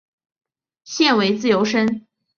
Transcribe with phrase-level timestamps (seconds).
[0.83, 2.07] 现为自由身。